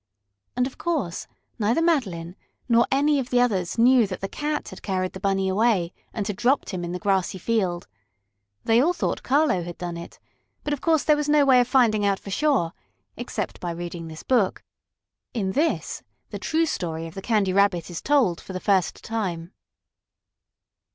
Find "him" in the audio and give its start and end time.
6.71-6.83